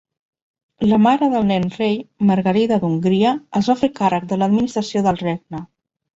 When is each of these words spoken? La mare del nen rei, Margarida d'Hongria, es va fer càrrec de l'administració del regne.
La 0.91 0.97
mare 1.07 1.27
del 1.33 1.45
nen 1.49 1.67
rei, 1.75 1.97
Margarida 2.31 2.81
d'Hongria, 2.85 3.35
es 3.61 3.71
va 3.73 3.77
fer 3.83 3.93
càrrec 4.01 4.27
de 4.35 4.43
l'administració 4.43 5.07
del 5.11 5.23
regne. 5.25 5.65